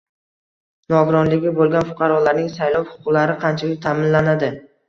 Nogironligi 0.93 1.51
bo‘lgan 1.59 1.85
fuqarolarning 1.91 2.49
saylov 2.57 2.89
huquqlari 2.95 3.39
qanchalik 3.45 3.81
ta’minlanadi? 3.87 4.55